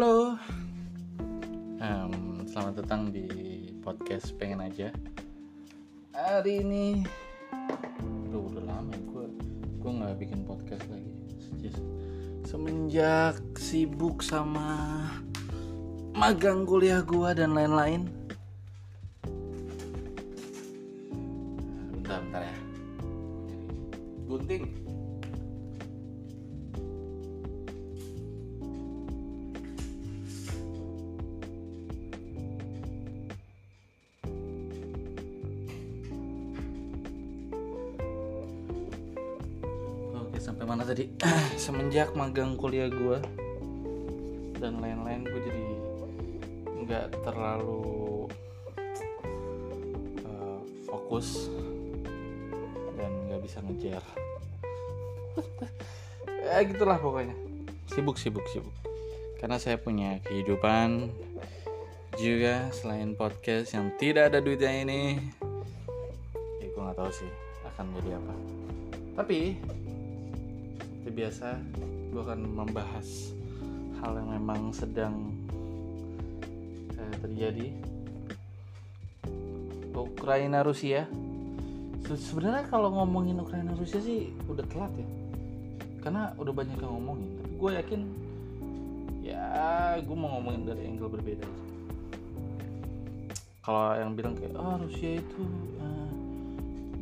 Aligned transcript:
Halo, 0.00 0.32
um, 1.76 2.40
selamat 2.48 2.80
datang 2.80 3.12
di 3.12 3.28
podcast 3.84 4.32
pengen 4.40 4.64
aja. 4.64 4.88
Hari 6.16 6.64
ini, 6.64 7.04
aduh 8.00 8.48
udah 8.48 8.64
lama 8.64 8.96
gue 8.96 9.28
gue 9.76 9.92
nggak 10.00 10.16
bikin 10.24 10.48
podcast 10.48 10.88
lagi. 10.88 11.12
Just, 11.60 11.84
semenjak 12.48 13.44
sibuk 13.60 14.24
sama 14.24 15.04
magang 16.16 16.64
kuliah 16.64 17.04
gue 17.04 17.36
dan 17.36 17.52
lain-lain. 17.52 18.08
Mana 40.70 40.86
tadi? 40.86 41.10
Semenjak 41.58 42.14
magang 42.14 42.54
kuliah 42.54 42.86
gue 42.86 43.18
dan 44.62 44.78
lain-lain 44.78 45.26
gue 45.26 45.40
jadi 45.42 45.64
nggak 46.86 47.06
terlalu 47.26 48.30
uh, 50.22 50.62
fokus 50.86 51.50
dan 52.94 53.10
nggak 53.26 53.42
bisa 53.42 53.58
ngejar. 53.66 54.04
ya 56.46 56.62
gitulah 56.70 57.02
pokoknya. 57.02 57.34
Sibuk 57.90 58.14
sibuk 58.14 58.46
sibuk. 58.54 58.70
Karena 59.42 59.58
saya 59.58 59.74
punya 59.74 60.22
kehidupan 60.22 61.10
juga 62.14 62.70
selain 62.70 63.18
podcast 63.18 63.74
yang 63.74 63.90
tidak 63.98 64.30
ada 64.30 64.38
duitnya 64.38 64.86
ini. 64.86 65.18
Ya 66.62 66.66
gue 66.70 66.78
nggak 66.78 66.94
tahu 66.94 67.10
sih 67.10 67.30
akan 67.74 67.90
jadi 67.98 68.22
apa. 68.22 68.34
Tapi 69.18 69.58
seperti 71.00 71.16
biasa 71.16 71.56
gue 72.12 72.20
akan 72.20 72.40
membahas 72.44 73.32
hal 74.04 74.20
yang 74.20 74.36
memang 74.36 74.68
sedang 74.76 75.32
eh, 76.92 77.14
terjadi. 77.24 77.72
Ukraina 79.96 80.60
Rusia 80.60 81.08
Se- 82.04 82.20
sebenarnya 82.20 82.68
kalau 82.68 82.92
ngomongin 82.92 83.40
Ukraina 83.40 83.72
Rusia 83.72 83.96
sih 84.04 84.28
udah 84.44 84.64
telat 84.68 84.92
ya. 84.92 85.08
Karena 86.04 86.36
udah 86.36 86.52
banyak 86.52 86.76
yang 86.76 86.92
ngomongin 87.00 87.28
tapi 87.40 87.52
gue 87.56 87.70
yakin 87.80 88.00
ya 89.24 89.96
gue 90.04 90.16
mau 90.20 90.36
ngomongin 90.36 90.68
dari 90.68 90.84
angle 90.84 91.16
berbeda 91.16 91.48
aja. 91.48 91.64
Kalau 93.64 93.96
yang 93.96 94.12
bilang 94.12 94.36
kayak 94.36 94.52
oh 94.52 94.76
Rusia 94.84 95.16
itu 95.16 95.42
eh, 95.80 96.10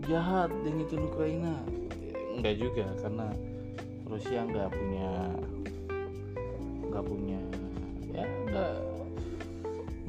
jahat 0.06 0.54
dan 0.62 0.74
itu 0.86 0.94
Ukraina. 1.02 1.58
Enggak 2.38 2.54
juga 2.62 2.86
karena 3.02 3.34
Rusia 4.08 4.40
nggak 4.42 4.68
punya 4.72 5.10
nggak 6.88 7.04
punya 7.04 7.40
ya 8.08 8.24
nggak 8.24 8.72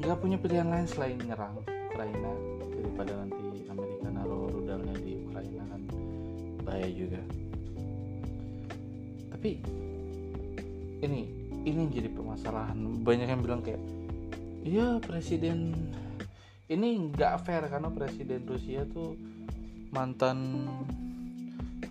nggak 0.00 0.18
punya 0.18 0.36
pilihan 0.40 0.68
lain 0.72 0.88
selain 0.88 1.20
nyerang 1.20 1.60
Ukraina 1.92 2.32
daripada 2.80 3.12
nanti 3.20 3.68
Amerika 3.68 4.08
naruh 4.08 4.48
rudalnya 4.48 4.96
di 4.96 5.20
Ukraina 5.20 5.62
kan. 5.68 5.82
Bahaya 6.64 6.88
juga. 6.88 7.20
Tapi 9.36 9.50
ini 11.04 11.20
ini 11.68 11.82
jadi 11.92 12.08
permasalahan. 12.08 13.04
Banyak 13.04 13.28
yang 13.28 13.44
bilang 13.44 13.60
kayak 13.60 13.80
iya 14.64 14.96
presiden 15.04 15.76
ini 16.72 17.12
nggak 17.12 17.44
fair 17.44 17.68
karena 17.68 17.92
presiden 17.92 18.48
Rusia 18.48 18.88
tuh 18.88 19.16
mantan 19.92 20.68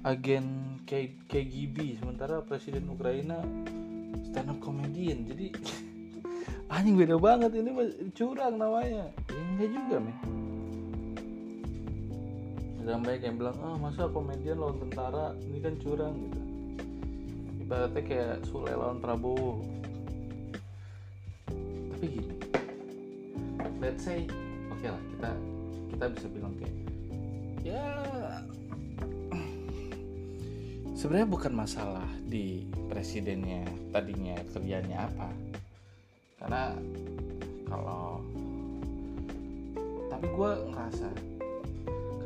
agen 0.03 0.79
K- 0.87 1.19
KGB 1.27 1.99
sementara 1.99 2.39
presiden 2.39 2.87
Ukraina 2.87 3.43
stand 4.29 4.51
up 4.51 4.59
comedian. 4.63 5.27
Jadi 5.27 5.51
anjing 6.73 6.95
beda 6.95 7.19
banget 7.19 7.51
ini 7.59 7.71
curang 8.15 8.55
namanya. 8.55 9.11
Ya, 9.27 9.41
enggak 9.55 9.69
juga 9.75 9.95
men. 9.99 10.17
Dan 12.79 13.05
banyak 13.05 13.21
yang 13.21 13.37
bilang 13.37 13.57
ah 13.61 13.75
masa 13.77 14.09
komedian 14.09 14.57
lawan 14.57 14.79
tentara? 14.81 15.35
Ini 15.45 15.57
kan 15.61 15.73
curang 15.77 16.15
gitu. 16.25 16.41
Ibaratnya 17.67 18.01
kayak 18.01 18.37
Sule 18.47 18.73
lawan 18.73 18.97
Prabowo. 18.97 19.61
Tapi 21.93 22.05
gini. 22.07 22.33
Let's 23.77 24.01
say 24.01 24.25
oke 24.71 24.87
lah 24.87 25.01
kita 25.11 25.31
kita 25.91 26.05
bisa 26.15 26.27
bilang 26.31 26.53
kayak 26.55 26.75
ya 27.59 27.83
sebenarnya 30.99 31.31
bukan 31.31 31.53
masalah 31.55 32.11
di 32.27 32.67
presidennya 32.91 33.63
tadinya 33.95 34.35
kerjanya 34.51 35.07
apa. 35.07 35.31
Karena 36.35 36.75
kalau 37.63 38.19
tapi 40.11 40.27
gue 40.27 40.51
ngerasa 40.75 41.07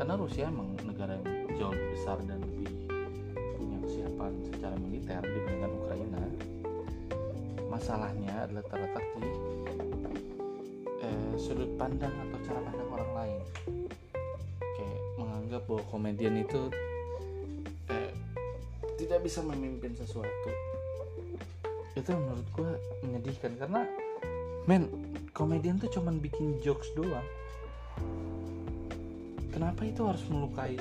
karena 0.02 0.14
Rusia 0.18 0.50
emang 0.50 0.74
negara 0.90 1.22
yang 1.22 1.54
jauh 1.54 1.70
lebih 1.70 1.90
besar 1.94 2.18
dan 2.26 2.42
lebih 2.42 2.66
punya 3.62 3.78
kesiapan 3.86 4.32
secara 4.50 4.76
militer 4.82 5.22
dibandingkan 5.22 5.72
Ukraina. 5.78 6.24
Masalahnya 7.70 8.50
adalah 8.50 8.66
terletak 8.74 9.06
di 9.22 9.30
eh, 11.06 11.32
sudut 11.38 11.70
pandang 11.78 12.10
atau 12.10 12.38
cara 12.42 12.60
pandang 12.66 12.90
orang 12.90 13.12
lain. 13.14 13.42
Kayak 14.58 15.00
menganggap 15.22 15.62
bahwa 15.70 15.84
komedian 15.94 16.42
itu 16.42 16.74
tidak 19.04 19.20
bisa 19.28 19.44
memimpin 19.44 19.92
sesuatu. 20.00 20.50
Itu 21.92 22.16
menurut 22.16 22.48
gue 22.56 22.72
menyedihkan. 23.04 23.60
Karena 23.60 23.84
men 24.64 24.88
komedian 25.36 25.76
tuh 25.76 25.92
cuman 25.92 26.24
bikin 26.24 26.64
jokes 26.64 26.88
doang. 26.96 27.28
Kenapa 29.52 29.84
itu 29.84 30.02
harus 30.08 30.24
melukai 30.32 30.80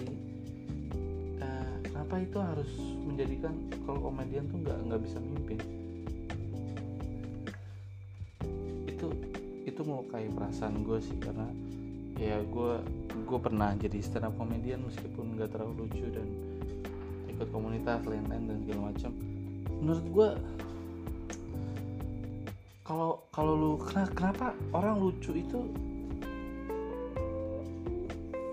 eh, 1.43 1.77
kenapa 1.83 2.15
itu 2.22 2.38
harus 2.38 2.71
menjadikan 3.05 3.53
kalau 3.84 4.09
komedian 4.09 4.49
tuh 4.49 4.65
nggak 4.65 4.78
nggak 4.89 5.00
bisa 5.04 5.19
memimpin 5.21 5.59
itu 8.89 9.06
itu 9.66 9.81
melukai 9.83 10.31
perasaan 10.31 10.87
gue 10.87 10.99
sih. 11.03 11.19
Karena 11.19 11.50
ya 12.16 12.39
gue 12.39 12.72
gue 13.27 13.39
pernah 13.43 13.75
jadi 13.75 13.99
stand 13.99 14.31
up 14.31 14.39
comedian 14.39 14.87
meskipun 14.87 15.34
nggak 15.34 15.50
terlalu 15.53 15.84
lucu 15.91 16.06
dan 16.06 16.51
ikut 17.42 17.50
komunitas 17.50 18.06
lain-lain 18.06 18.47
dan 18.47 18.56
segala 18.62 18.80
macam. 18.94 19.10
Menurut 19.82 20.06
gue 20.14 20.28
kalau 22.86 23.19
kalau 23.34 23.53
lu 23.58 23.70
kena- 23.82 24.14
kenapa 24.14 24.54
orang 24.70 25.03
lucu 25.03 25.34
itu 25.34 25.66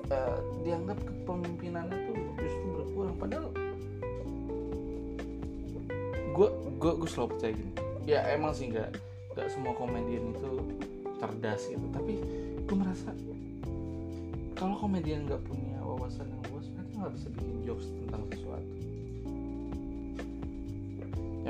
eh, 0.09 0.39
dianggap 0.65 0.97
kepemimpinannya 1.05 1.97
tuh 2.09 2.17
justru 2.41 2.67
berkurang? 2.81 3.15
Padahal 3.21 3.47
gue 6.33 6.49
gue 6.81 6.91
gue 6.97 7.09
selalu 7.13 7.29
percaya 7.37 7.53
gini. 7.53 7.73
Ya 8.09 8.25
emang 8.33 8.57
sih 8.57 8.73
nggak 8.73 8.89
nggak 9.37 9.47
semua 9.53 9.77
komedian 9.77 10.33
itu 10.33 10.65
cerdas 11.21 11.61
gitu. 11.69 11.85
Tapi 11.93 12.17
gue 12.65 12.73
merasa 12.73 13.13
kalau 14.57 14.81
komedian 14.81 15.29
nggak 15.29 15.45
punya 15.45 15.77
wawasan 15.85 16.25
yang 16.25 16.41
luas 16.49 16.65
mereka 16.73 17.05
nggak 17.05 17.13
bisa 17.13 17.27
bikin 17.37 17.57
jokes 17.69 17.85
tentang 18.01 18.25
sesuatu 18.33 18.78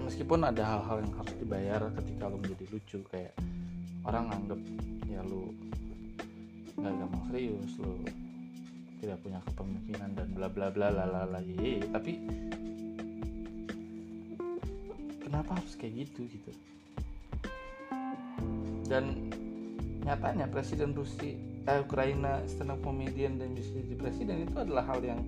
meskipun 0.10 0.42
ada 0.42 0.66
hal-hal 0.66 1.06
yang 1.06 1.14
harus 1.22 1.34
dibayar 1.38 1.82
ketika 2.02 2.34
lo 2.34 2.42
menjadi 2.42 2.66
lucu 2.74 3.00
kayak 3.14 3.30
orang 4.10 4.26
anggap 4.34 4.58
ya 5.06 5.22
lu 5.22 5.54
nggak 6.82 6.94
gampang 6.98 7.24
serius 7.30 7.78
lu 7.78 7.94
tidak 9.06 9.22
punya 9.22 9.38
kepemimpinan 9.46 10.10
dan 10.18 10.28
bla 10.34 10.50
bla 10.50 10.74
bla 10.74 10.90
la 10.90 11.06
la 11.06 11.30
la 11.30 11.40
ye, 11.46 11.54
ye. 11.62 11.74
tapi 11.94 12.18
kenapa 15.22 15.62
harus 15.62 15.78
kayak 15.78 16.10
gitu 16.10 16.26
gitu 16.26 16.58
dan 18.90 19.30
nyatanya 20.10 20.50
presiden 20.50 20.98
Rusia 20.98 21.38
eh, 21.70 21.86
Ukraina 21.86 22.42
stand 22.50 22.74
up 22.74 22.82
comedian 22.82 23.38
dan 23.38 23.54
bisa 23.54 23.78
jadi 23.78 23.94
presiden 23.94 24.50
itu 24.50 24.58
adalah 24.58 24.90
hal 24.90 25.06
yang 25.06 25.22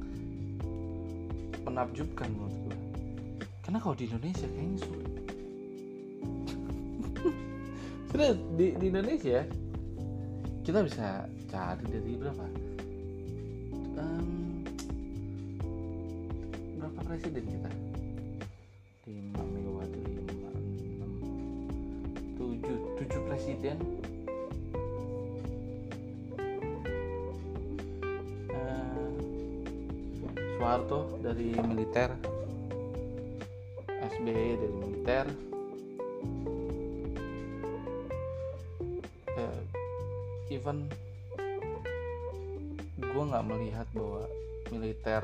menakjubkan 1.69 2.33
menurut 2.33 2.57
gue 2.65 2.80
karena 3.71 3.87
kalau 3.87 3.95
di 3.95 4.03
Indonesia 4.03 4.47
kayaknya 4.51 4.79
sulit. 4.83 5.15
Sudah 8.11 8.35
di, 8.59 8.75
di 8.75 8.85
Indonesia 8.91 9.47
kita 10.67 10.83
bisa 10.83 11.23
cari 11.47 11.85
dari 11.87 12.19
berapa? 12.19 12.51
Em, 13.95 14.27
berapa 16.83 16.99
presiden 16.99 17.47
kita? 17.47 17.71
Lima 19.07 19.39
Megawati 19.39 19.99
lima 20.19 20.51
enam 20.51 21.11
presiden. 23.31 23.79
Uh, 28.51 29.15
Soeharto 30.59 31.23
dari 31.23 31.55
militer 31.55 32.40
SBY 34.21 34.53
dari 34.53 34.75
militer. 34.77 35.25
Uh, 39.33 39.61
even 40.53 40.85
gue 43.01 43.23
nggak 43.25 43.45
melihat 43.49 43.87
bahwa 43.97 44.21
militer 44.69 45.23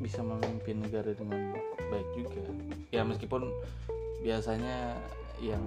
bisa 0.00 0.24
memimpin 0.24 0.80
negara 0.80 1.12
dengan 1.12 1.52
baik 1.92 2.08
juga. 2.16 2.44
Ya 2.88 3.04
meskipun 3.04 3.44
biasanya 4.24 4.96
yang 5.44 5.60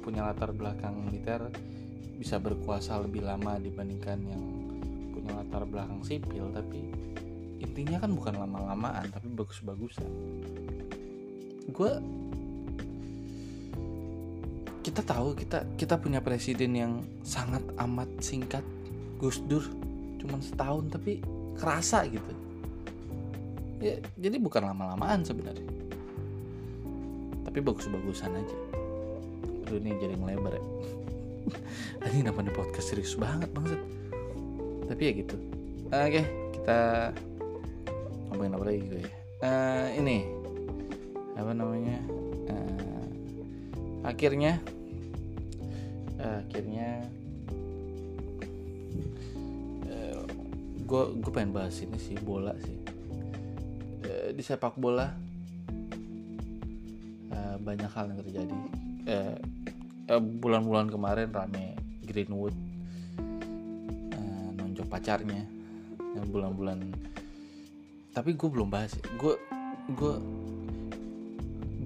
punya 0.00 0.32
latar 0.32 0.56
belakang 0.56 0.96
militer 0.96 1.52
bisa 2.16 2.40
berkuasa 2.40 3.04
lebih 3.04 3.20
lama 3.20 3.60
dibandingkan 3.60 4.16
yang 4.32 4.44
punya 5.12 5.44
latar 5.44 5.68
belakang 5.68 6.00
sipil 6.00 6.48
tapi 6.56 6.88
intinya 7.64 7.96
kan 8.04 8.12
bukan 8.12 8.34
lama-lamaan 8.36 9.08
tapi 9.08 9.32
bagus-bagusan. 9.32 10.06
Gue 11.72 11.92
kita 14.84 15.00
tahu 15.00 15.32
kita 15.32 15.64
kita 15.80 15.96
punya 15.96 16.20
presiden 16.20 16.76
yang 16.76 16.92
sangat 17.24 17.64
amat 17.80 18.06
singkat 18.20 18.62
Gus 19.16 19.40
Dur 19.48 19.64
cuman 20.20 20.44
setahun 20.44 20.92
tapi 20.92 21.24
kerasa 21.56 22.04
gitu. 22.04 22.32
Ya 23.80 23.96
jadi 24.20 24.36
bukan 24.36 24.68
lama-lamaan 24.68 25.24
sebenarnya. 25.24 25.64
Tapi 27.48 27.58
bagus-bagusan 27.64 28.36
aja. 28.36 28.56
Aduh 29.64 29.80
ini 29.80 29.96
jadi 29.96 30.14
ngelebar 30.20 30.60
ya. 30.60 30.64
Ini 32.08 32.24
di 32.24 32.52
podcast 32.52 32.92
serius 32.92 33.16
banget 33.16 33.52
banget 33.52 33.80
tapi 34.88 35.02
ya 35.08 35.12
gitu. 35.16 35.36
Oke 35.88 36.22
kita 36.52 36.78
ngomongin 38.34 38.58
apa 38.58 38.66
lagi 38.66 38.80
gue? 38.82 38.98
Ya 38.98 39.14
uh, 39.46 39.86
ini. 39.94 40.26
Apa 41.38 41.54
namanya? 41.54 42.02
Uh, 42.50 43.06
akhirnya 44.02 44.58
akhirnya 46.18 47.06
gue 50.82 51.02
uh, 51.04 51.14
gue 51.14 51.30
pengen 51.30 51.54
bahas 51.54 51.78
ini 51.78 51.94
sih 51.94 52.18
bola 52.18 52.58
sih. 52.58 52.78
Uh, 54.02 54.34
di 54.34 54.42
sepak 54.42 54.74
bola 54.74 55.14
uh, 57.30 57.56
banyak 57.62 57.90
hal 57.94 58.10
yang 58.10 58.18
terjadi. 58.18 58.58
Bulan-bulan 60.42 60.86
uh, 60.86 60.90
uh, 60.90 60.94
kemarin 60.98 61.30
rame 61.30 61.78
Greenwood 62.02 62.56
uh, 64.10 64.48
nonjok 64.58 64.90
pacarnya. 64.90 65.46
Bulan-bulan 66.34 66.82
tapi 68.14 68.38
gue 68.38 68.48
belum 68.48 68.70
bahas 68.70 68.94
gue 69.18 69.34
gue 69.98 70.14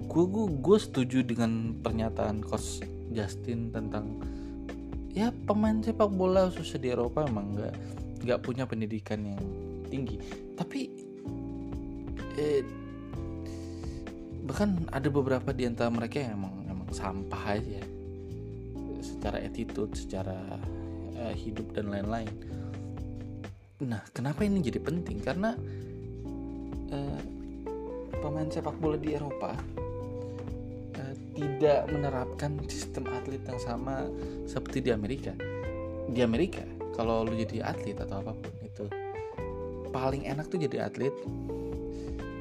gue 0.09 0.25
gue 0.25 0.45
gue 0.61 0.77
setuju 0.77 1.25
dengan 1.25 1.73
pernyataan 1.81 2.45
coach 2.45 2.85
Justin 3.09 3.73
tentang 3.73 4.21
ya 5.09 5.33
pemain 5.49 5.81
sepak 5.81 6.09
bola 6.13 6.53
khususnya 6.53 6.79
di 6.79 6.89
Eropa 6.93 7.25
emang 7.25 7.57
nggak 7.57 7.73
nggak 8.23 8.39
punya 8.45 8.63
pendidikan 8.69 9.25
yang 9.25 9.41
tinggi. 9.89 10.21
Tapi 10.53 10.79
eh, 12.37 12.61
bahkan 14.45 14.85
ada 14.93 15.09
beberapa 15.09 15.49
di 15.53 15.65
antara 15.65 15.89
mereka 15.89 16.21
yang 16.21 16.39
emang 16.39 16.55
emang 16.69 16.89
sampah 16.93 17.43
aja. 17.57 17.81
Secara 19.01 19.41
attitude 19.41 19.97
secara 19.97 20.37
eh, 21.17 21.35
hidup 21.35 21.73
dan 21.73 21.89
lain-lain. 21.89 22.31
Nah 23.83 24.03
kenapa 24.11 24.45
ini 24.45 24.61
jadi 24.61 24.79
penting? 24.83 25.23
Karena 25.23 25.55
eh, 26.91 27.21
pemain 28.19 28.49
sepak 28.49 28.75
bola 28.81 28.97
di 28.99 29.15
Eropa 29.15 29.53
tidak 31.39 31.87
menerapkan 31.91 32.59
sistem 32.67 33.07
atlet 33.07 33.39
yang 33.47 33.59
sama 33.63 34.03
seperti 34.43 34.83
di 34.83 34.91
Amerika. 34.91 35.31
Di 36.11 36.19
Amerika, 36.19 36.63
kalau 36.99 37.23
lu 37.23 37.35
jadi 37.39 37.63
atlet 37.63 37.95
atau 37.95 38.19
apa 38.19 38.35
pun 38.35 38.53
itu 38.59 38.85
paling 39.89 40.27
enak 40.27 40.51
tuh 40.51 40.59
jadi 40.59 40.91
atlet 40.91 41.15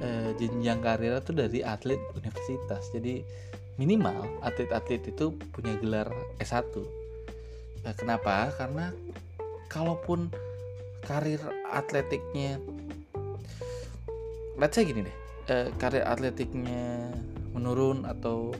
eh, 0.02 0.30
jenjang 0.36 0.82
karir 0.82 1.22
tuh 1.22 1.34
dari 1.38 1.62
atlet 1.62 2.00
universitas. 2.18 2.90
Jadi 2.90 3.22
minimal 3.78 4.42
atlet-atlet 4.42 5.02
itu 5.06 5.30
punya 5.54 5.78
gelar 5.78 6.10
S1. 6.42 6.66
Nah, 7.86 7.94
kenapa? 7.94 8.50
Karena 8.58 8.90
kalaupun 9.70 10.26
karir 11.06 11.38
atletiknya 11.70 12.58
let's 14.58 14.74
say 14.74 14.82
gini 14.82 15.06
deh, 15.06 15.16
eh, 15.48 15.68
karir 15.78 16.02
atletiknya 16.02 17.14
menurun 17.54 18.04
atau 18.04 18.52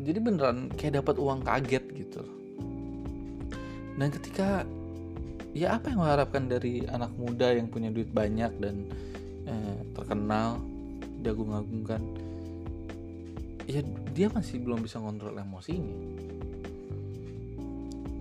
Jadi 0.04 0.20
beneran 0.20 0.68
kayak 0.76 1.00
dapat 1.00 1.16
uang 1.16 1.48
kaget 1.48 1.86
gitu. 1.96 2.28
Dan 3.98 4.14
ketika 4.14 4.62
ya 5.58 5.82
apa 5.82 5.90
yang 5.90 6.06
mengharapkan 6.06 6.46
dari 6.46 6.86
anak 6.86 7.10
muda 7.18 7.50
yang 7.50 7.66
punya 7.74 7.90
duit 7.90 8.14
banyak 8.14 8.54
dan 8.62 8.86
eh, 9.50 9.78
terkenal 9.98 10.62
diagung-agungkan? 11.26 11.98
Ya 13.66 13.82
dia 14.14 14.30
masih 14.30 14.62
belum 14.62 14.86
bisa 14.86 15.02
ngontrol 15.02 15.42
emosinya. 15.42 15.98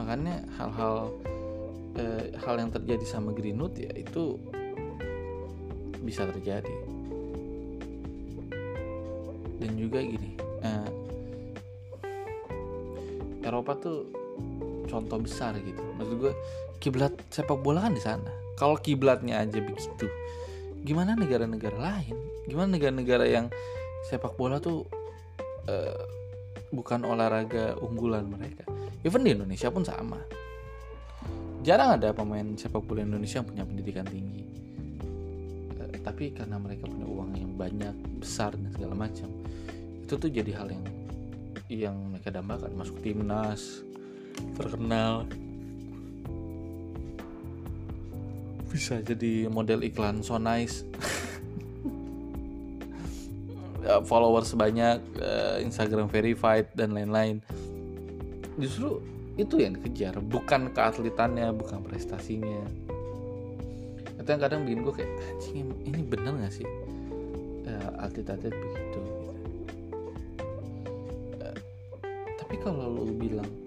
Makanya 0.01 0.49
hal-hal 0.57 1.13
eh, 2.01 2.33
hal 2.41 2.57
yang 2.57 2.73
terjadi 2.73 3.05
sama 3.05 3.37
Greenwood 3.37 3.77
ya 3.77 3.93
itu 3.93 4.41
bisa 6.01 6.25
terjadi. 6.25 6.73
Dan 9.61 9.77
juga 9.77 10.01
gini 10.01 10.41
eh, 10.65 10.89
Eropa 13.45 13.77
tuh 13.77 14.16
contoh 14.87 15.19
besar 15.21 15.55
gitu 15.61 15.83
maksud 15.99 16.17
gue 16.19 16.33
kiblat 16.81 17.13
sepak 17.31 17.59
bola 17.61 17.87
kan 17.87 17.93
di 17.95 18.03
sana 18.03 18.31
kalau 18.57 18.79
kiblatnya 18.79 19.43
aja 19.43 19.59
begitu 19.61 20.07
gimana 20.87 21.19
negara-negara 21.19 21.77
lain 21.77 22.17
gimana 22.47 22.79
negara-negara 22.79 23.27
yang 23.27 23.47
sepak 24.07 24.39
bola 24.39 24.63
tuh 24.63 24.87
uh, 25.67 26.03
bukan 26.71 27.03
olahraga 27.07 27.79
unggulan 27.79 28.27
mereka. 28.27 28.67
Even 29.03 29.23
di 29.27 29.35
Indonesia 29.35 29.71
pun 29.71 29.83
sama. 29.87 30.19
Jarang 31.67 31.99
ada 31.99 32.15
pemain 32.15 32.47
sepak 32.55 32.83
bola 32.87 33.03
Indonesia 33.03 33.43
yang 33.43 33.49
punya 33.51 33.65
pendidikan 33.67 34.07
tinggi. 34.07 34.47
Uh, 35.75 35.91
tapi 36.07 36.31
karena 36.31 36.59
mereka 36.59 36.87
punya 36.87 37.07
uang 37.07 37.31
yang 37.35 37.53
banyak 37.59 37.95
besar 38.23 38.55
dan 38.55 38.71
segala 38.71 38.95
macam 38.95 39.29
itu 40.07 40.15
tuh 40.15 40.31
jadi 40.31 40.55
hal 40.55 40.71
yang 40.71 40.87
yang 41.67 41.97
mereka 42.15 42.31
dambakan 42.31 42.79
masuk 42.79 42.95
timnas 43.03 43.83
terkenal. 44.57 45.29
Bisa 48.71 49.01
jadi 49.01 49.49
model 49.49 49.85
iklan 49.87 50.21
so 50.21 50.37
nice 50.37 50.85
followers 54.11 54.53
banyak 54.53 54.99
uh, 55.23 55.57
Instagram 55.63 56.11
verified 56.11 56.69
dan 56.77 56.93
lain-lain. 56.93 57.41
Justru 58.61 59.01
itu 59.37 59.61
yang 59.61 59.77
dikejar 59.77 60.17
bukan 60.21 60.73
keatletannya 60.73 61.53
bukan 61.53 61.85
prestasinya. 61.85 62.65
Itu 64.17 64.29
yang 64.29 64.43
kadang 64.43 64.67
bikin 64.67 64.81
gue 64.83 64.95
kayak 64.97 65.13
ini 65.87 66.03
bener 66.03 66.35
gak 66.41 66.53
sih? 66.53 66.67
Uh, 67.67 67.91
atlet-atlet 67.99 68.55
begitu 68.55 69.03
uh, 71.43 71.57
tapi 72.39 72.55
kalau 72.63 72.95
lu 72.95 73.11
bilang 73.19 73.51
ya 73.51 73.66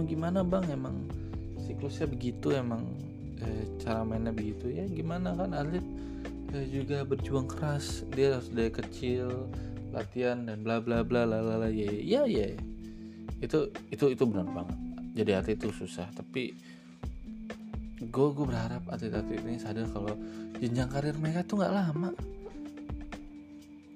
mau 0.00 0.08
gimana 0.08 0.40
bang? 0.40 0.64
Emang 0.72 0.96
siklusnya 1.60 2.08
begitu 2.08 2.56
emang 2.56 2.88
eh, 3.36 3.68
cara 3.84 4.00
mainnya 4.00 4.32
begitu? 4.32 4.72
Ya 4.72 4.88
gimana 4.88 5.36
kan? 5.36 5.52
Atlet 5.52 5.84
eh, 6.56 6.66
juga 6.72 7.04
berjuang 7.04 7.44
keras. 7.44 8.08
Dia 8.16 8.40
harus 8.40 8.48
dari 8.48 8.72
kecil 8.72 9.28
latihan 9.92 10.48
dan 10.48 10.64
bla 10.64 10.80
bla 10.80 11.04
bla 11.04 11.28
lalala 11.28 11.68
ya 11.68 11.90
ya 11.92 12.22
ya 12.24 12.54
itu 13.44 13.68
itu 13.92 14.04
itu 14.16 14.24
benar 14.24 14.48
banget. 14.48 14.78
Jadi 15.20 15.30
atlet 15.36 15.60
itu 15.60 15.68
susah. 15.68 16.08
Tapi 16.16 16.56
gue 18.00 18.28
gue 18.32 18.46
berharap 18.48 18.88
atlet-atlet 18.88 19.44
ini 19.44 19.60
sadar 19.60 19.84
kalau 19.92 20.16
jenjang 20.56 20.88
karir 20.88 21.12
mereka 21.20 21.44
tuh 21.44 21.60
nggak 21.60 21.76
lama. 21.76 22.16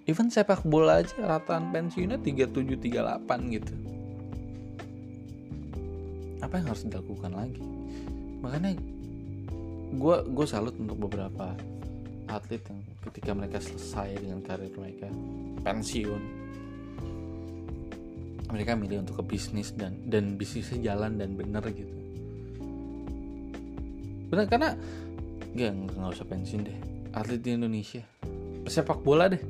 Even 0.04 0.28
sepak 0.28 0.68
bola 0.68 1.00
aja 1.00 1.16
rataan 1.16 1.72
pensiunnya 1.72 2.20
37 2.20 2.76
38 2.76 3.56
gitu 3.56 3.83
apa 6.54 6.62
yang 6.62 6.70
harus 6.70 6.86
dilakukan 6.86 7.32
lagi? 7.34 7.66
Makanya 8.38 8.78
gue 9.90 10.16
gue 10.30 10.46
salut 10.46 10.70
untuk 10.78 11.10
beberapa 11.10 11.50
atlet 12.30 12.62
yang 12.62 12.78
ketika 13.10 13.34
mereka 13.34 13.58
selesai 13.58 14.22
dengan 14.22 14.38
karir 14.38 14.70
mereka 14.78 15.10
pensiun 15.66 16.22
mereka 18.54 18.78
milih 18.78 19.02
untuk 19.02 19.18
ke 19.18 19.34
bisnis 19.34 19.74
dan 19.74 19.98
dan 20.06 20.38
bisnisnya 20.38 20.94
jalan 20.94 21.18
dan 21.18 21.34
bener 21.34 21.66
gitu. 21.74 21.96
Bener 24.30 24.46
karena 24.46 24.78
nggak 25.58 25.90
nggak 25.90 26.14
usah 26.14 26.26
pensiun 26.30 26.62
deh. 26.70 26.78
Atlet 27.18 27.42
di 27.42 27.50
Indonesia. 27.50 28.06
Pesepak 28.62 29.02
bola 29.02 29.26
deh. 29.26 29.42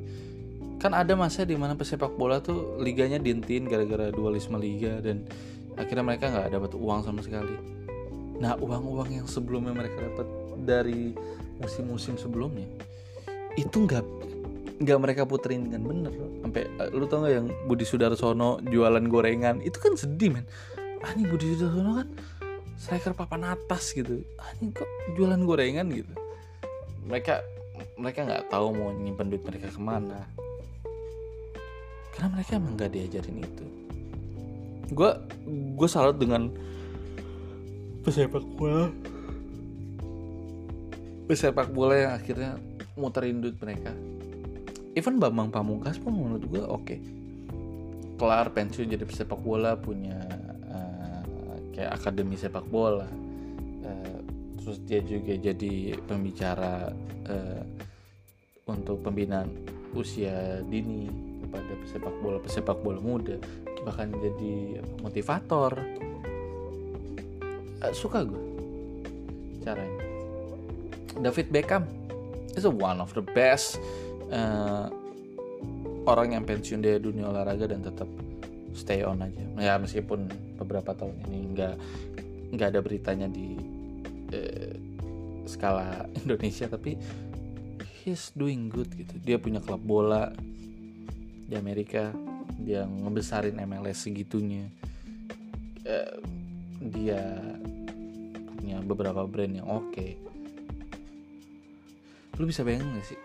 Kan 0.81 0.97
ada 0.97 1.13
masa 1.13 1.45
di 1.45 1.53
mana 1.53 1.77
pesepak 1.77 2.17
bola 2.17 2.41
tuh 2.41 2.81
liganya 2.81 3.21
dintin 3.21 3.69
gara-gara 3.69 4.09
dualisme 4.09 4.57
liga 4.57 4.97
dan 5.05 5.21
akhirnya 5.75 6.03
mereka 6.03 6.31
nggak 6.31 6.47
dapat 6.51 6.71
uang 6.75 6.99
sama 7.03 7.21
sekali. 7.23 7.55
Nah 8.39 8.55
uang-uang 8.59 9.09
yang 9.11 9.27
sebelumnya 9.27 9.71
mereka 9.75 9.99
dapat 9.99 10.27
dari 10.63 11.15
musim-musim 11.59 12.19
sebelumnya 12.19 12.67
itu 13.55 13.87
nggak 13.87 14.03
nggak 14.83 14.99
mereka 14.99 15.21
puterin 15.23 15.71
dengan 15.71 15.87
bener. 15.87 16.13
Sampai 16.43 16.67
uh, 16.79 16.91
lu 16.91 17.07
tau 17.07 17.23
nggak 17.23 17.33
yang 17.35 17.47
Budi 17.67 17.87
Sudarsono 17.87 18.59
jualan 18.67 19.05
gorengan? 19.07 19.63
Itu 19.63 19.79
kan 19.79 19.95
sedih 19.95 20.35
men. 20.35 20.45
Ini 20.99 21.23
Budi 21.27 21.55
Sudarsono 21.55 22.03
kan 22.03 22.07
striker 22.75 23.15
papan 23.15 23.55
atas 23.55 23.95
gitu. 23.95 24.19
Ini 24.59 24.75
kok 24.75 24.89
jualan 25.15 25.39
gorengan 25.47 25.87
gitu? 25.91 26.11
Mereka 27.07 27.39
mereka 27.95 28.19
nggak 28.27 28.51
tahu 28.51 28.75
mau 28.75 28.91
nyimpen 28.91 29.31
duit 29.31 29.43
mereka 29.47 29.71
ke 29.71 29.79
mana. 29.79 30.27
Karena 32.15 32.27
mereka 32.35 32.51
emang 32.59 32.75
nggak 32.75 32.91
diajarin 32.91 33.43
itu 33.43 33.84
gue 34.91 35.11
gue 35.75 35.89
salut 35.89 36.17
dengan 36.17 36.51
pesepak 38.05 38.45
bola. 38.57 38.89
Pesepak 41.25 41.73
bola 41.73 41.95
yang 41.97 42.13
akhirnya 42.13 42.51
muterin 42.93 43.41
duit 43.41 43.57
mereka. 43.57 43.89
Even 44.93 45.17
Bambang 45.17 45.49
Pamungkas 45.49 45.97
pun 45.97 46.13
menurut 46.13 46.43
gue 46.45 46.63
oke. 46.63 46.85
Okay. 46.85 46.99
kelar 48.15 48.47
pensiun 48.55 48.95
jadi 48.95 49.03
pesepak 49.03 49.43
bola 49.43 49.75
punya 49.75 50.15
uh, 50.71 51.59
kayak 51.75 51.99
akademi 51.99 52.39
sepak 52.39 52.63
bola. 52.71 53.11
Uh, 53.83 54.23
terus 54.55 54.79
dia 54.87 55.03
juga 55.03 55.35
jadi 55.35 55.99
pembicara 56.07 56.95
uh, 57.27 57.63
untuk 58.71 59.03
pembinaan 59.03 59.51
usia 59.91 60.63
dini 60.63 61.11
kepada 61.43 61.71
pesepak 61.83 62.15
bola 62.23 62.37
pesepak 62.39 62.77
bola 62.79 62.99
muda 63.03 63.35
bahkan 63.85 64.09
jadi 64.17 64.81
motivator. 65.05 65.77
Uh, 67.85 67.93
suka 67.93 68.25
gue 68.25 68.43
caranya. 69.61 70.01
David 71.21 71.47
Beckham 71.53 71.85
is 72.57 72.65
one 72.65 72.99
of 72.99 73.13
the 73.13 73.23
best 73.23 73.79
uh, 74.33 74.89
orang 76.05 76.35
yang 76.35 76.43
pensiun 76.43 76.81
dari 76.81 76.99
dunia 76.99 77.29
olahraga 77.29 77.69
dan 77.69 77.85
tetap 77.85 78.09
stay 78.75 79.05
on 79.05 79.23
aja. 79.23 79.45
Ya 79.61 79.77
meskipun 79.79 80.27
beberapa 80.59 80.91
tahun 80.97 81.15
ini 81.29 81.39
nggak 81.55 81.75
nggak 82.55 82.67
ada 82.73 82.79
beritanya 82.83 83.27
di 83.29 83.57
uh, 84.33 84.73
skala 85.45 86.05
Indonesia 86.25 86.67
tapi 86.67 86.97
he's 88.03 88.29
doing 88.35 88.67
good 88.67 88.89
gitu. 88.93 89.15
Dia 89.23 89.37
punya 89.39 89.63
klub 89.63 89.81
bola 89.81 90.29
di 91.45 91.53
Amerika 91.53 92.09
dia 92.61 92.85
ngebesarin 92.85 93.57
MLS 93.65 94.05
segitunya. 94.05 94.69
Uh, 95.85 96.17
dia 96.81 97.21
punya 98.57 98.81
beberapa 98.81 99.25
brand 99.25 99.53
yang 99.53 99.69
oke. 99.69 99.93
Okay 99.93 100.17
lu 102.39 102.45
bisa 102.47 102.67
bayangin 102.67 102.99
gak 102.99 103.07
sih? 103.07 103.19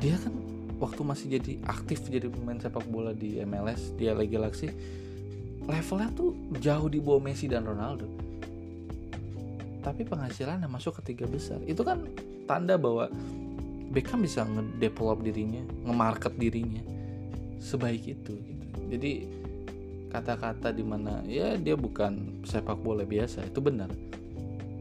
Dia 0.00 0.16
kan 0.20 0.34
waktu 0.80 1.00
masih 1.04 1.26
jadi 1.40 1.52
aktif 1.68 2.04
jadi 2.08 2.28
pemain 2.28 2.56
sepak 2.60 2.84
bola 2.88 3.12
di 3.12 3.40
MLS 3.44 3.92
dia 4.00 4.16
lagi 4.16 4.32
Galaxy 4.32 4.68
levelnya 5.68 6.08
tuh 6.16 6.32
jauh 6.56 6.88
di 6.88 6.98
bawah 7.04 7.20
Messi 7.20 7.46
dan 7.48 7.68
Ronaldo. 7.68 8.08
Tapi 9.80 10.02
penghasilannya 10.04 10.68
masuk 10.68 11.00
ke 11.00 11.12
tiga 11.12 11.24
besar. 11.28 11.60
Itu 11.64 11.84
kan 11.84 12.04
tanda 12.44 12.76
bahwa 12.76 13.08
Beckham 13.90 14.22
bisa 14.22 14.46
ngedevelop 14.46 15.24
dirinya 15.24 15.62
ngemarket 15.82 16.38
dirinya 16.38 16.82
sebaik 17.60 18.06
itu 18.06 18.32
gitu 18.38 18.59
jadi 18.90 19.26
kata-kata 20.10 20.74
di 20.74 20.82
mana 20.82 21.22
ya 21.22 21.54
dia 21.54 21.78
bukan 21.78 22.42
sepak 22.42 22.82
bola 22.82 23.06
biasa 23.06 23.46
itu 23.46 23.62
benar. 23.62 23.88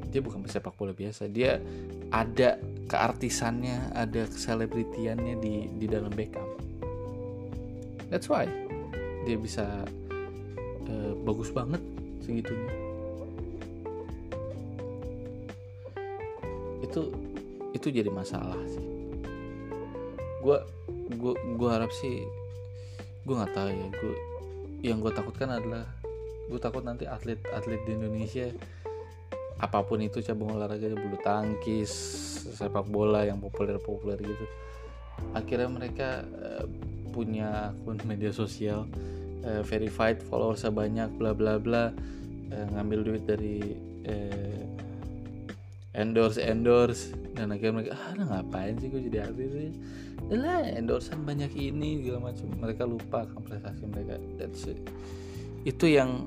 Dia 0.10 0.26
bukan 0.26 0.42
pesepak 0.42 0.74
bola 0.74 0.90
biasa. 0.90 1.30
Dia 1.30 1.62
ada 2.10 2.58
keartisannya 2.90 3.94
ada 3.94 4.26
keselebritiannya 4.26 5.38
di 5.38 5.70
di 5.78 5.86
dalam 5.86 6.10
Beckham. 6.10 6.50
That's 8.10 8.26
why 8.26 8.50
dia 9.30 9.38
bisa 9.38 9.86
uh, 10.90 11.14
bagus 11.22 11.54
banget 11.54 11.82
segitunya. 12.26 12.74
Itu 16.82 17.14
itu 17.78 17.88
jadi 17.94 18.10
masalah 18.10 18.58
sih. 18.66 18.86
Gue 20.42 20.58
gue 21.14 21.34
gue 21.38 21.70
harap 21.70 21.94
sih 21.94 22.26
gue 23.30 23.38
nggak 23.38 23.54
tahu 23.54 23.70
ya 23.70 23.88
gue 23.94 24.16
yang 24.82 24.98
gue 25.06 25.14
takutkan 25.14 25.54
adalah 25.54 25.86
gue 26.50 26.58
takut 26.58 26.82
nanti 26.82 27.06
atlet 27.06 27.38
atlet 27.54 27.78
di 27.86 27.94
Indonesia 27.94 28.50
apa 29.62 29.86
pun 29.86 30.02
itu 30.02 30.18
cabang 30.26 30.58
olahraganya 30.58 30.98
bulu 30.98 31.22
tangkis 31.22 31.94
sepak 32.58 32.90
bola 32.90 33.30
yang 33.30 33.38
populer-populer 33.38 34.18
gitu 34.18 34.46
akhirnya 35.38 35.70
mereka 35.70 36.10
uh, 36.26 36.66
punya 37.14 37.70
akun 37.70 38.02
media 38.10 38.34
sosial 38.34 38.90
uh, 39.46 39.62
verified 39.62 40.26
followers 40.26 40.66
banyak 40.66 41.14
bla 41.22 41.38
bla 41.38 41.62
bla 41.62 41.94
uh, 42.50 42.66
ngambil 42.74 43.14
duit 43.14 43.24
dari 43.30 43.78
uh, 44.10 44.89
endorse 45.94 46.40
endorse. 46.42 47.14
Dan 47.34 47.56
akhirnya 47.56 47.74
mereka 47.82 47.92
ah 47.96 48.14
ngapain 48.14 48.76
sih 48.78 48.88
gue 48.92 49.02
jadi 49.10 49.32
artis 49.32 49.50
sih 49.56 49.72
lah 50.30 50.62
endorsean 50.62 51.26
banyak 51.26 51.50
ini 51.58 52.06
segala 52.06 52.30
macam 52.30 52.46
mereka 52.62 52.84
lupa 52.86 53.26
kan 53.26 53.42
prestasi 53.42 53.84
mereka. 53.90 54.22
That's 54.38 54.68
it. 54.70 54.80
itu 55.68 55.92
yang 55.92 56.24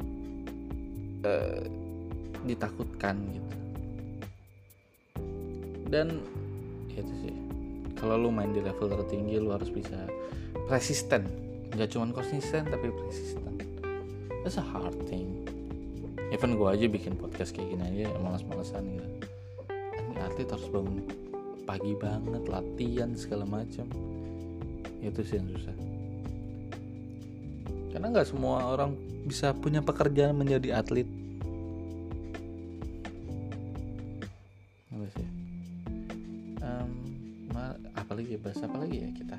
uh, 1.24 1.64
ditakutkan 2.44 3.16
gitu. 3.32 3.52
Dan 5.88 6.20
ya 6.92 7.00
itu 7.00 7.14
sih. 7.24 7.34
Kalau 7.96 8.18
lu 8.18 8.28
main 8.34 8.50
di 8.50 8.60
level 8.60 8.90
tertinggi 8.90 9.38
lu 9.38 9.54
harus 9.54 9.70
bisa 9.70 9.96
persisten 10.66 11.24
nggak 11.72 11.88
cuma 11.88 12.12
konsisten 12.12 12.68
tapi 12.68 12.92
persisten 12.92 13.56
that's 14.44 14.60
a 14.60 14.64
hard 14.64 14.92
thing. 15.08 15.46
Even 16.28 16.58
gue 16.60 16.68
aja 16.68 16.84
bikin 16.90 17.16
podcast 17.16 17.54
kayak 17.56 17.76
gini 17.76 17.84
aja 17.88 18.12
malas-malasan 18.20 18.84
gitu 18.98 19.21
ini 20.12 20.20
atlet 20.20 20.48
harus 20.52 20.68
bangun 20.68 21.00
pagi 21.64 21.96
banget 21.96 22.44
latihan 22.52 23.10
segala 23.16 23.48
macam. 23.48 23.88
Itu 25.00 25.24
sih 25.24 25.40
yang 25.40 25.48
susah. 25.56 25.76
Karena 27.96 28.06
nggak 28.12 28.28
semua 28.28 28.68
orang 28.68 28.92
bisa 29.24 29.56
punya 29.56 29.80
pekerjaan 29.80 30.36
menjadi 30.36 30.84
atlet. 30.84 31.08
Um, 36.62 36.92
apa 37.96 38.12
lagi? 38.12 38.36
Bahas 38.36 38.60
apa 38.60 38.76
lagi 38.76 38.96
ya 39.00 39.10
kita? 39.16 39.36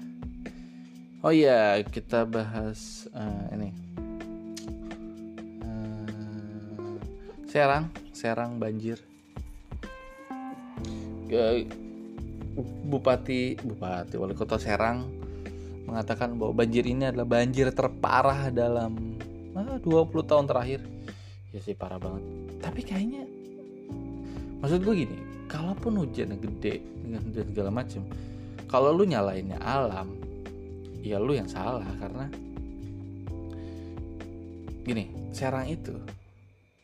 Oh 1.23 1.31
iya 1.31 1.79
kita 1.85 2.25
bahas 2.25 3.05
uh, 3.13 3.45
ini. 3.53 3.69
Uh, 5.61 6.97
Serang. 7.45 7.93
Serang 8.11 8.57
banjir 8.57 9.12
Bupati 12.85 13.57
Bupati 13.57 14.15
Wali 14.19 14.35
Kota 14.37 14.61
Serang 14.61 15.09
mengatakan 15.89 16.37
bahwa 16.37 16.63
banjir 16.63 16.85
ini 16.85 17.09
adalah 17.09 17.27
banjir 17.27 17.73
terparah 17.73 18.53
dalam 18.53 19.17
ah, 19.57 19.77
20 19.81 20.09
tahun 20.23 20.45
terakhir. 20.47 20.79
Ya 21.53 21.59
sih 21.61 21.75
parah 21.75 21.99
banget. 21.99 22.23
Tapi 22.61 22.81
kayaknya 22.81 23.25
maksud 24.63 24.79
gue 24.79 24.95
gini, 24.95 25.17
kalaupun 25.51 25.99
hujan 25.99 26.39
gede 26.39 26.79
dengan 27.03 27.21
dan 27.35 27.45
segala 27.51 27.69
macam, 27.69 28.01
kalau 28.71 28.95
lu 28.95 29.03
nyalainnya 29.03 29.59
alam, 29.59 30.15
ya 31.03 31.19
lu 31.19 31.35
yang 31.35 31.51
salah 31.51 31.85
karena 31.99 32.25
gini, 34.87 35.11
Serang 35.35 35.67
itu 35.67 35.93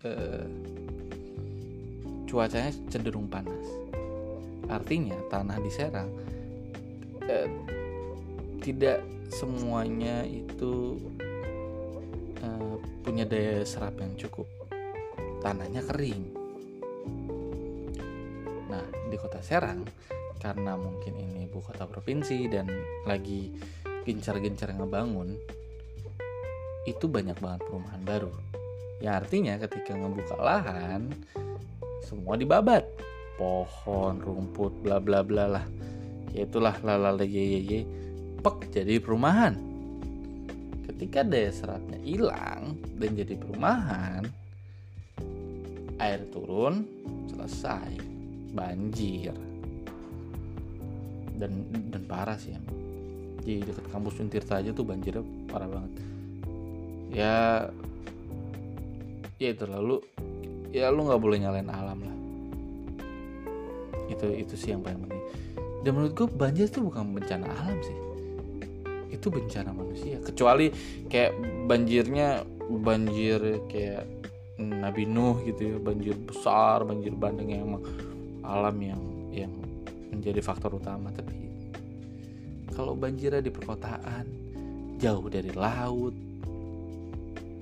eh, 0.04 0.46
cuacanya 2.28 2.70
cenderung 2.92 3.26
panas 3.26 3.89
Artinya 4.68 5.16
tanah 5.32 5.58
di 5.64 5.72
Serang 5.72 6.10
eh, 7.30 7.50
tidak 8.60 9.00
semuanya 9.30 10.26
itu 10.26 10.98
eh, 12.42 12.76
punya 13.06 13.24
daya 13.24 13.64
serap 13.64 13.96
yang 14.02 14.18
cukup. 14.20 14.50
Tanahnya 15.40 15.86
kering. 15.88 16.36
Nah, 18.68 18.86
di 19.08 19.16
kota 19.16 19.40
Serang 19.40 19.88
karena 20.40 20.76
mungkin 20.76 21.16
ini 21.20 21.48
ibu 21.48 21.60
kota 21.60 21.88
provinsi 21.88 22.48
dan 22.48 22.68
lagi 23.04 23.52
gencar-gencar 24.08 24.72
ngebangun 24.76 25.36
itu 26.88 27.06
banyak 27.06 27.36
banget 27.38 27.62
perumahan 27.68 28.04
baru. 28.08 28.32
Ya 29.00 29.20
artinya 29.20 29.56
ketika 29.60 29.96
ngebuka 29.96 30.36
lahan 30.40 31.12
semua 32.04 32.36
dibabat 32.40 32.88
pohon 33.40 34.20
rumput 34.20 34.84
bla 34.84 35.00
bla 35.00 35.24
bla 35.24 35.48
lah. 35.48 35.66
Ya 36.36 36.44
itulah 36.44 36.76
lalala 36.84 37.24
ye 37.24 37.56
ye 37.56 37.60
ye. 37.64 37.80
Pek 38.44 38.68
jadi 38.76 39.00
perumahan. 39.00 39.56
Ketika 40.92 41.24
daya 41.24 41.48
seratnya 41.56 41.96
hilang 42.04 42.76
dan 43.00 43.16
jadi 43.16 43.40
perumahan 43.40 44.28
air 46.04 46.28
turun 46.36 46.84
selesai. 47.32 47.96
Banjir. 48.52 49.32
Dan 51.40 51.64
dan 51.88 52.04
parah 52.04 52.36
sih 52.36 52.52
ya. 52.52 52.62
di 53.40 53.64
dekat 53.64 53.88
kampus 53.88 54.20
Untirta 54.20 54.60
aja 54.60 54.76
tuh 54.76 54.84
banjirnya 54.84 55.24
parah 55.48 55.72
banget. 55.72 55.94
Ya 57.16 57.66
ya 59.40 59.50
itu 59.56 59.64
lalu 59.64 60.04
ya 60.76 60.92
lu 60.92 61.08
nggak 61.08 61.24
boleh 61.24 61.40
nyalain 61.40 61.72
alam 61.72 62.04
lah 62.04 62.19
itu 64.10 64.26
itu 64.34 64.54
sih 64.58 64.74
yang 64.74 64.82
paling 64.82 65.06
penting. 65.06 65.24
Dan 65.86 65.92
menurut 65.96 66.14
gue 66.18 66.28
banjir 66.28 66.68
itu 66.68 66.84
bukan 66.84 67.16
bencana 67.16 67.48
alam 67.48 67.80
sih. 67.80 67.98
Itu 69.14 69.32
bencana 69.32 69.72
manusia. 69.72 70.20
Kecuali 70.20 70.68
kayak 71.08 71.32
banjirnya 71.70 72.44
banjir 72.68 73.64
kayak 73.72 74.04
Nabi 74.60 75.08
Nuh 75.08 75.40
gitu 75.48 75.76
ya. 75.76 75.78
Banjir 75.80 76.16
besar 76.20 76.84
banjir 76.84 77.16
bandeng 77.16 77.50
yang 77.54 77.64
emang 77.70 77.84
alam 78.44 78.76
yang 78.82 79.02
yang 79.32 79.54
menjadi 80.12 80.44
faktor 80.44 80.76
utama. 80.76 81.14
Tapi 81.16 81.38
kalau 82.76 82.96
banjirnya 82.96 83.40
di 83.40 83.52
perkotaan 83.52 84.26
jauh 85.00 85.28
dari 85.32 85.56
laut 85.56 86.16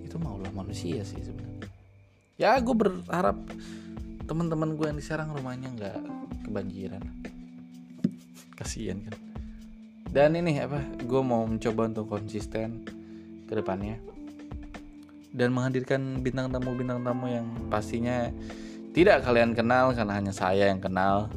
itu 0.01 0.15
maulah 0.17 0.49
manusia 0.49 1.05
sih 1.05 1.21
sebenarnya. 1.21 1.69
Ya 2.37 2.57
gue 2.57 2.73
berharap 2.73 3.37
teman-teman 4.25 4.73
gue 4.73 4.85
yang 4.89 4.97
di 4.97 5.05
Serang 5.05 5.33
rumahnya 5.33 5.69
nggak 5.73 5.99
kebanjiran. 6.47 7.03
Kasihan 8.55 9.03
kan. 9.03 9.15
Dan 10.07 10.39
ini 10.39 10.63
apa 10.63 10.79
gue 10.97 11.21
mau 11.21 11.43
mencoba 11.43 11.91
untuk 11.91 12.07
konsisten 12.07 12.87
ke 13.45 13.53
depannya. 13.53 13.99
Dan 15.35 15.53
menghadirkan 15.53 16.23
bintang 16.23 16.49
tamu 16.49 16.73
bintang 16.73 17.03
tamu 17.03 17.29
yang 17.29 17.45
pastinya 17.69 18.31
tidak 18.95 19.21
kalian 19.21 19.53
kenal 19.53 19.93
karena 19.93 20.17
hanya 20.17 20.33
saya 20.33 20.71
yang 20.71 20.81
kenal. 20.81 21.29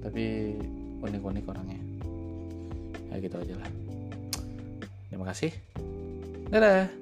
Tapi 0.00 0.56
unik-unik 1.02 1.44
orangnya. 1.44 1.80
Ya 3.12 3.20
gitu 3.20 3.36
aja 3.36 3.54
lah. 3.60 3.70
Terima 5.10 5.28
kasih. 5.28 5.52
Dadah 6.48 7.01